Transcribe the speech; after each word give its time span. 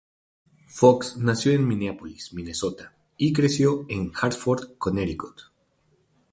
Fox 0.67 1.17
nació 1.17 1.51
en 1.51 1.67
Mineápolis, 1.67 2.33
Minesota, 2.33 2.91
y 3.17 3.33
creció 3.33 3.85
en 3.87 4.11
Hartford, 4.19 4.75
Connecticut. 4.79 5.41